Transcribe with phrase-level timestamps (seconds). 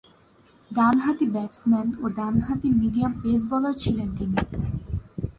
[0.71, 4.37] ডানহাতি ব্যাটসম্যান ও ডানহাতি মিডিয়াম পেস বোলার ছিলেন তিনি।